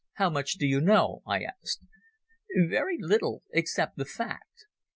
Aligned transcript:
How 0.13 0.31
much 0.31 0.53
do 0.53 0.65
you 0.65 0.81
know?" 0.81 1.21
I 1.27 1.43
asked. 1.43 1.83
"Very 2.57 2.97
little, 2.99 3.43
except 3.53 3.97
the 3.97 4.05
fact. 4.05 4.65